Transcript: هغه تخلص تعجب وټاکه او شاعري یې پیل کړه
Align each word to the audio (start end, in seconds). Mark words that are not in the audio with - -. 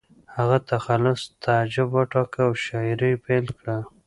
هغه 0.35 0.57
تخلص 0.71 1.21
تعجب 1.43 1.87
وټاکه 1.93 2.39
او 2.47 2.51
شاعري 2.65 3.09
یې 3.13 3.21
پیل 3.25 3.45
کړه 3.57 3.77